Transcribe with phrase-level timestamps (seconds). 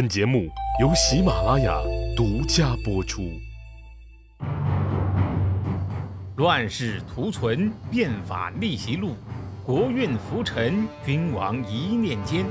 [0.00, 0.48] 本节目
[0.80, 1.78] 由喜马拉雅
[2.16, 3.38] 独家播出。
[6.36, 9.14] 乱世图存，变法逆袭录，
[9.62, 12.46] 国运浮沉，君王一念间。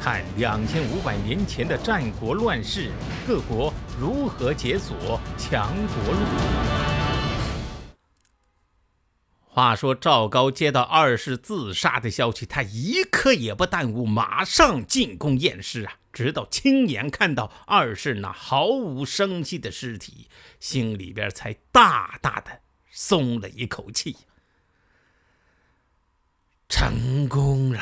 [0.00, 2.90] 看两千五百年前的战国乱世，
[3.24, 6.87] 各国如何解锁强国路。
[9.58, 15.94] 话说赵高接到二世自杀的消息，他一刻也不耽误，马上进宫验尸啊！
[16.12, 20.28] 直到亲眼看到二世那毫无生气的尸体，
[20.60, 22.60] 心里边才大大的
[22.92, 24.18] 松了一口气。
[26.68, 27.80] 成功了！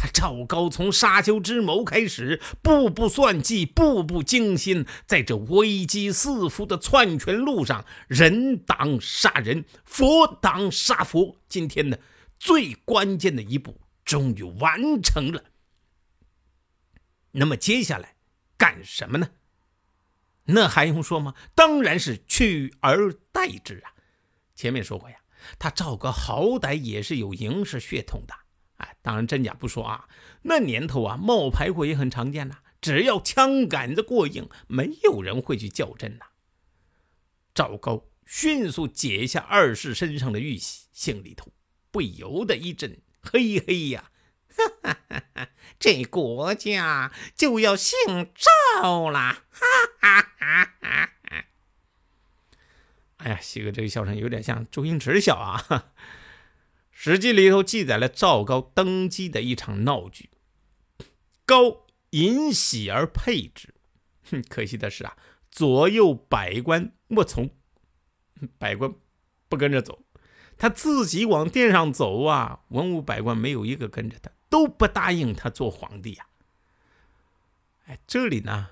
[0.00, 11.34] 他赵高从杀丘之谋开始，步步算计，步步惊心，在这危机四伏的篡权路上，人挡杀人，佛挡杀佛。
[11.48, 11.98] 今天呢，
[12.38, 15.42] 最关键的一步终于完成了。
[17.32, 18.14] 那么接下来
[18.56, 19.30] 干什么呢？
[20.44, 21.34] 那还用说吗？
[21.56, 23.90] 当然是取而代之啊！
[24.54, 25.16] 前面说过呀，
[25.58, 28.32] 他赵高好歹也是有营氏血统的。
[28.78, 30.08] 哎，当然真假不说啊，
[30.42, 32.58] 那年头啊，冒牌货也很常见呐。
[32.80, 36.26] 只要枪杆子过硬，没有人会去较真呐。
[37.52, 41.52] 赵高迅速解下二世身上的玉玺，心里头
[41.90, 44.12] 不由得一阵，嘿嘿呀，
[44.48, 45.48] 哈哈哈哈
[45.80, 47.96] 这国家就要姓
[48.80, 49.18] 赵了，
[49.50, 49.66] 哈
[50.00, 51.10] 哈哈哈！
[53.16, 55.64] 哎呀，西哥这个笑声有点像周星驰笑啊。
[57.00, 60.30] 《史记》里头记载了赵高登基的一场闹剧，
[61.46, 63.72] 高引喜而佩之，
[64.28, 65.16] 哼，可惜的是啊，
[65.48, 67.50] 左右百官莫从，
[68.58, 68.92] 百官
[69.48, 70.02] 不跟着走，
[70.56, 76.26] 他自己往殿上走啊，文武百官没有一个跟着他，都不答应他做皇帝呀。
[77.86, 78.70] 哎，这里呢，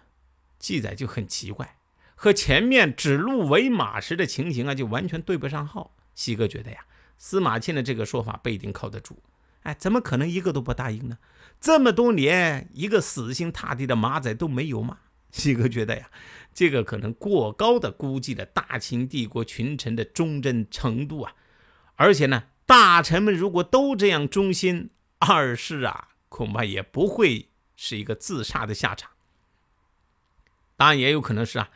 [0.59, 1.79] 记载就很奇怪，
[2.17, 5.95] 和前面指鹿为马时的情形啊，就完全对不上号。
[6.17, 6.87] 西哥觉得呀。
[7.17, 9.23] 司马迁的这个说法不一定靠得住，
[9.63, 11.19] 哎，怎么可能一个都不答应呢？
[11.59, 14.99] 这么多年，一个死心塌地的马仔都没有吗？
[15.33, 16.11] 西哥觉得呀，
[16.53, 21.35] 这个可能过高的估计了大秦帝国群臣的忠贞程度啊。
[21.97, 29.11] 而且呢，大臣们如果都这样忠心，二世啊，恐怕也不会是一个自杀的下场。
[30.77, 31.71] 当然，也有可能是啊，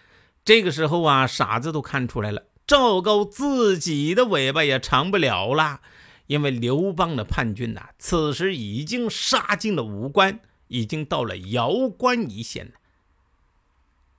[0.44, 2.44] 这个时候啊，傻子都看出来了。
[2.70, 5.81] 赵高自己的尾巴也长不了了，
[6.28, 10.38] 因为刘邦的叛军呐，此时已经杀进了武关，
[10.69, 12.75] 已经到了瑶关一线了。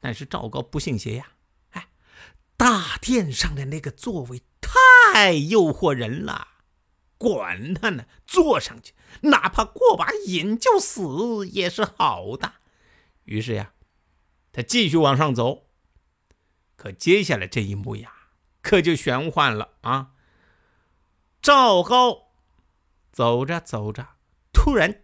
[0.02, 1.28] 但是赵高不信邪呀，
[1.70, 1.88] 哎，
[2.58, 6.50] 大殿上的那个座位太诱惑人了，
[7.18, 8.92] 管他呢，坐上去，
[9.22, 12.56] 哪怕过把瘾就死也是好的。
[13.24, 13.72] 于是呀，
[14.52, 15.68] 他继续往上走，
[16.76, 18.16] 可接下来这一幕呀。
[18.62, 20.12] 可就玄幻了啊！
[21.42, 22.30] 赵高
[23.12, 24.10] 走着走着，
[24.54, 25.04] 突然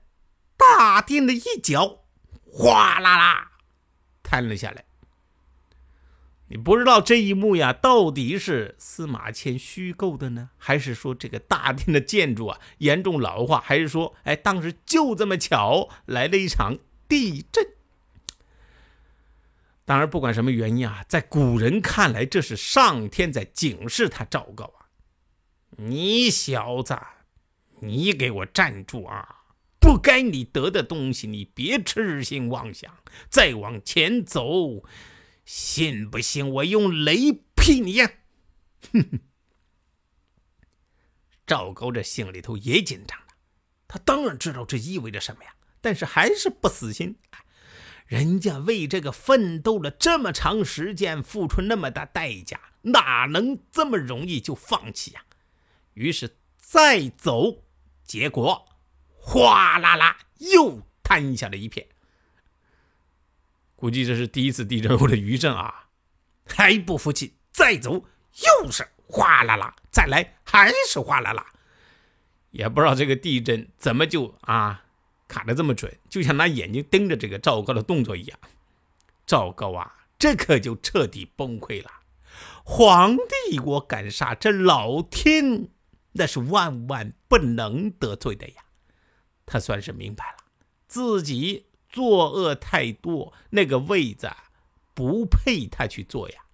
[0.55, 2.05] 大殿的一角
[2.45, 3.51] 哗啦啦
[4.21, 4.85] 瘫了下来。
[6.49, 16.77] 你不知道这一幕呀，到底是司马迁虚构的呢，还是说这个大殿的建筑啊严重老化，还是说，哎，当时就这么巧来了一场
[17.09, 17.76] 地震？
[19.87, 24.91] 当然，不管什么原因啊，在古人看来，这是上天在警示他赵高啊！
[25.77, 26.99] 你小子，
[27.79, 29.45] 你给我站住啊！
[29.79, 32.93] 不该你得的东西，你别痴心妄想，
[33.29, 34.83] 再往前走，
[35.45, 38.11] 信不信我用雷劈你呀？
[38.91, 39.19] 哼哼！
[41.45, 43.27] 赵高这心里头也紧张了，
[43.87, 47.17] 他当然知道这意味着什么呀，但是还是不死心。
[48.07, 55.21] 人家为这个奋斗了这么长时间，付出那么大代价，哪能这么容易就放弃呀？
[55.93, 57.65] 于是再走，
[58.05, 58.65] 结果
[59.09, 61.85] 哗啦啦又瘫下了一片。
[63.75, 65.89] 估计这是第一次地震后的余震啊！
[66.45, 68.05] 还不服气，再走
[68.63, 71.45] 又是哗啦啦，再来还是哗啦啦，
[72.51, 74.85] 也不知道这个地震怎么就啊。
[75.27, 78.39] 卡的这么准，就像拿眼睛盯着这个赵高的动作一样。
[79.25, 81.91] 赵高啊，这可就彻底崩溃了。
[82.63, 85.69] 皇帝我敢杀，这老天
[86.13, 88.63] 那是万万不能得罪的呀。
[89.45, 90.37] 他算是明白了，
[90.87, 94.29] 自己作恶太多，那个位子
[94.93, 96.45] 不配他去做呀。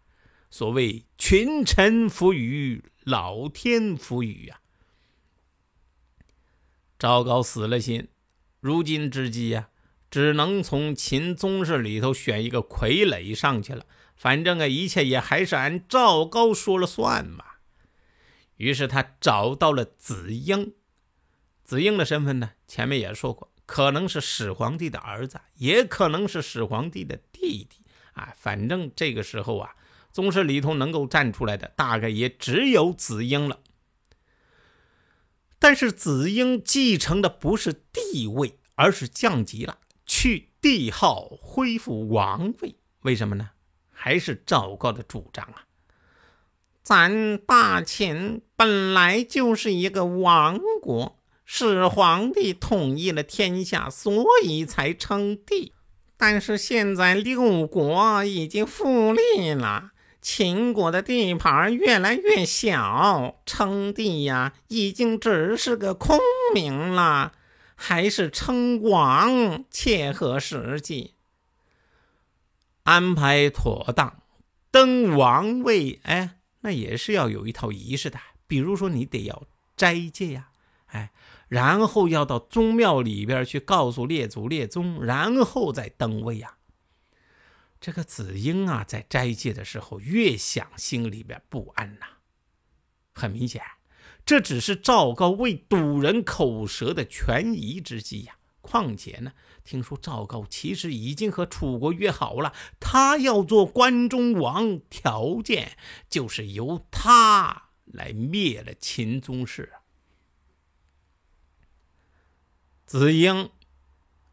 [0.50, 4.62] 所谓群臣服于老天服于啊。
[7.00, 8.08] 赵高死了心。
[8.64, 9.68] 如今之计呀，
[10.10, 13.86] 只能从秦宗室里头选一个傀儡上去了。
[14.16, 17.44] 反正啊，一切也还是按赵高说了算嘛。
[18.56, 20.76] 于是他找到了子婴。
[21.62, 27.82] 子婴的身份呢，前面也说过，可能是始皇帝的儿子，也可能是始皇帝的弟弟
[28.14, 28.34] 啊。
[28.38, 29.76] 反正这个时候啊，
[30.10, 33.60] 宗室里头能够站出来的，大概也只有子婴了。
[35.64, 42.76] 但是子婴继承的不是帝位，而是降级了，去帝号，恢复王位。
[43.04, 43.52] 为什么呢？
[43.90, 45.64] 还是赵高的主张啊！
[46.82, 55.72] 咱大秦本来就是一个王国，始皇帝统一了天下，所以才称帝。
[56.18, 59.93] 但是现在六国已经复立了，
[60.24, 66.18] 秦国的地盘越来越小，称帝呀，已经只是个空
[66.54, 67.34] 名了，
[67.76, 71.16] 还是称王切合实际。
[72.84, 74.22] 安排妥当，
[74.72, 78.18] 登王位，哎，那也是要有一套仪式的。
[78.48, 79.44] 比如说，你得要
[79.76, 80.48] 斋戒呀，
[80.86, 81.12] 哎，
[81.50, 86.56] 然后要到宗庙里边去告诉列祖列宗，然后再登位呀。
[87.84, 92.06] 这个子婴啊，在斋戒的时候，越想心里边不安呐。
[93.12, 93.62] 很明显，
[94.24, 98.38] 这只是赵高为堵人口舌的权宜之计呀。
[98.62, 99.34] 况且呢？
[99.66, 105.78] 听说赵高其实已经和楚国约好了，他要做关中王，条件
[106.10, 109.74] 就是由他来灭了秦宗室。
[112.86, 113.52] 子婴，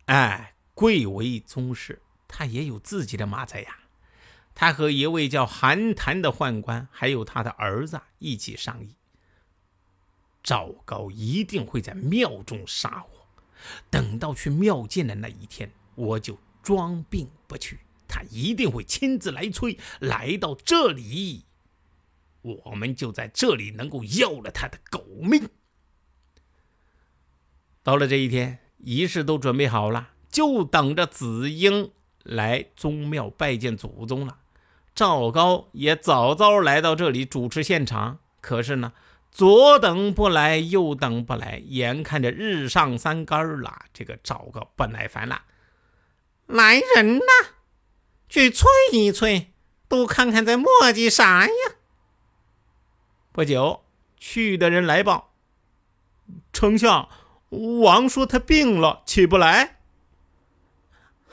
[0.05, 2.00] 哎，贵为宗室，
[2.31, 3.77] 他也有自己的马仔呀。
[4.55, 8.94] 他和一位叫韩谈的宦官，还有他的儿子一起商议，
[10.43, 13.27] 赵高一定会在庙中杀我。
[13.91, 17.79] 等到去庙见的那一天，我就装病不去，
[18.09, 19.79] 他一定会亲自来催。
[20.00, 21.44] 来到这里，
[22.43, 25.49] 我们就在这里能够要了他的狗命。
[27.82, 34.38] 到了这一天，仪式都准备好了，就等着子婴来宗庙拜见祖宗了。
[34.94, 38.93] 赵高也早早来到这里主持现场，可是呢。
[39.32, 45.43] 左等不来，右等不来，眼看着日上三竿了，这个赵高不耐烦了。
[46.46, 47.25] 来人呐，
[48.28, 49.52] 去催一催，
[49.87, 51.52] 都看看在磨叽啥呀？
[53.31, 53.84] 不久，
[54.17, 55.32] 去的人来报：
[56.52, 57.08] 丞相，
[57.82, 59.80] 王说他病了，起不来。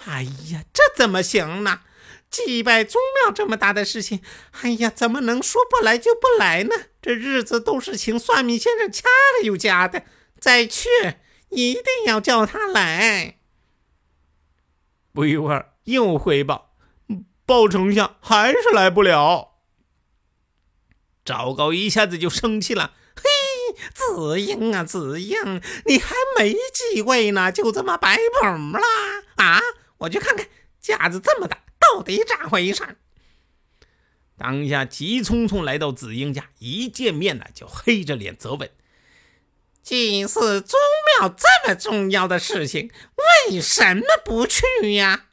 [0.05, 1.81] 哎呀，这怎么行呢？
[2.29, 4.21] 祭拜宗庙这么大的事情，
[4.61, 6.75] 哎呀，怎么能说不来就不来呢？
[7.01, 10.03] 这日子都是请算命先生掐了又掐的，
[10.39, 10.89] 再去
[11.49, 13.37] 一定要叫他来。
[15.13, 16.75] 不一会儿又汇报，
[17.45, 19.53] 报丞相还是来不了。
[21.23, 23.23] 赵高一下子就生气了：“嘿，
[23.93, 28.79] 子婴啊，子婴，你还没继位呢，就这么摆谱了
[29.37, 29.61] 啊？
[29.99, 30.47] 我去看看，
[30.79, 32.97] 架子这么大。”到底咋回事？
[34.37, 38.69] 当下急匆匆来到子英家，一见面呢就黑着脸责问
[39.81, 40.77] ：“祭祀宗
[41.19, 42.91] 庙这么重要的事情，
[43.49, 44.63] 为什么不去
[44.95, 45.27] 呀？”“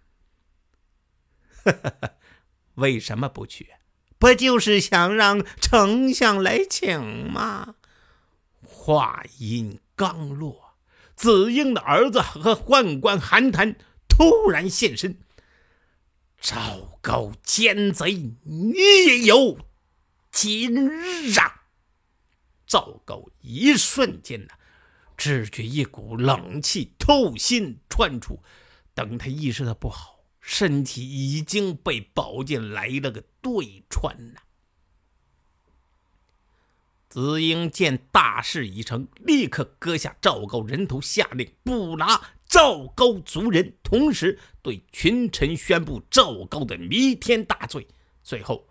[2.77, 3.75] 为什么不去？
[4.19, 7.75] 不就是想让丞相来请吗？”
[8.63, 10.77] 话音刚落，
[11.17, 13.77] 子英的儿子和宦官韩谈
[14.17, 15.19] 突然现身。
[16.41, 18.71] 赵高奸贼，你
[19.07, 19.59] 也有
[20.31, 21.65] 今日啊！
[22.65, 24.51] 赵高一瞬间呢，
[25.17, 28.39] 只觉一股冷气透心窜出。
[28.95, 34.41] 等他意识到不好，身体已经被宝剑来了个对穿呐。
[37.15, 47.87] 子婴见大事已成，立刻割下赵高人头，下令捕拿赵高族人，同时对群臣宣布赵高的弥天大罪，
[48.21, 48.67] 最后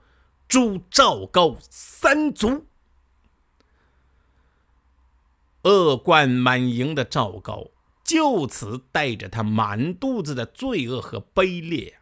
[0.49, 2.65] 诛赵高三族。
[5.61, 7.71] 恶贯满盈的赵高
[8.03, 11.97] 就此带着他满肚子的罪恶和卑劣，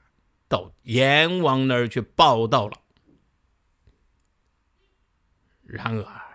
[0.47, 2.79] 到阎王那儿去报道了。
[5.61, 6.30] 然而。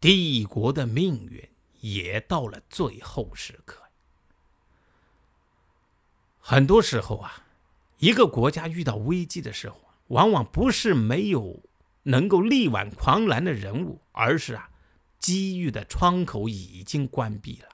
[0.00, 1.48] 帝国的命运
[1.80, 3.82] 也到了最后时刻。
[6.38, 7.44] 很多时候啊，
[7.98, 11.60] 一个国家遇到危机的时候，往往不是没有
[12.04, 14.70] 能够力挽狂澜的人物，而是啊，
[15.18, 17.68] 机遇的窗口已经关闭了。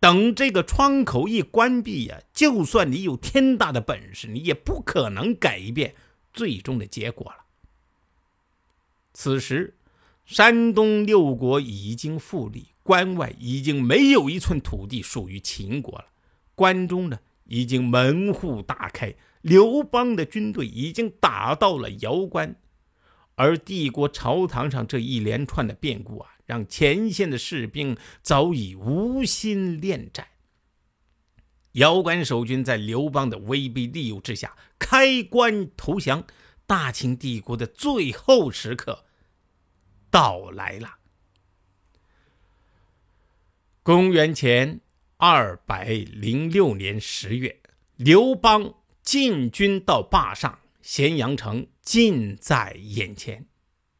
[0.00, 5.94] 等这个窗口一关闭呀，就算你有天大的本事，你也不可能改变
[6.32, 7.44] 最终的结果了。
[9.12, 9.76] 此时，
[10.30, 16.04] 山东六国已经复立，关外已经没有一寸土地属于秦国了，
[16.54, 22.54] 关中呢已经门户大开，刘邦的军队已经打到了瑶关，
[23.34, 26.30] 而帝国朝堂上这一连串的变故啊。
[26.46, 30.28] 让前线的士兵早已无心恋战。
[31.72, 36.24] 遥关守军在刘邦的威逼利诱之下开关投降，
[36.66, 39.04] 大秦帝国的最后时刻
[40.10, 40.98] 到来了。
[43.82, 44.80] 公元前
[45.16, 47.60] 二百零六年十月，
[47.96, 53.46] 刘邦进军到霸上，咸阳城近在眼前，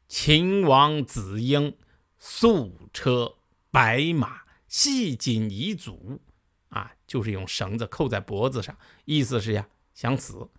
[0.09, 1.77] 秦王子婴。
[2.23, 3.37] 素车
[3.71, 6.21] 白马系锦以足，
[6.69, 8.77] 啊，就是用绳子扣在脖子上，
[9.07, 10.51] 意思是呀想死。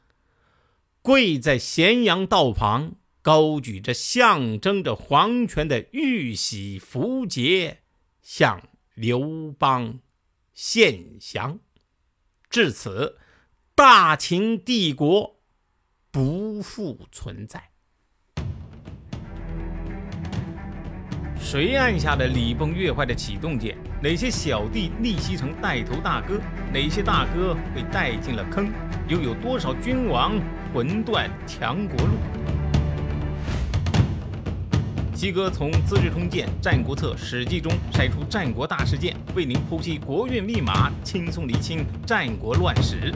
[1.03, 7.81] 跪在咸阳道旁，高举着象征着皇权的玉玺符节，
[8.21, 8.63] 向
[8.95, 9.99] 刘邦
[10.53, 11.59] 献降。
[12.49, 13.19] 至此，
[13.75, 15.39] 大秦帝国
[16.09, 17.69] 不复存在。
[21.39, 23.77] 谁按下了礼崩乐坏的启动键？
[24.01, 26.39] 哪些小弟逆袭成带头大哥？
[26.73, 28.71] 哪些大哥被带进了坑？
[29.07, 30.39] 又有多少君王
[30.73, 32.13] 魂断强国路？
[35.21, 43.13] 鸡哥从《资治通鉴》《战国策》《史记》中筛出战国大事件，为您剖析国运密码，轻松理清战国乱史。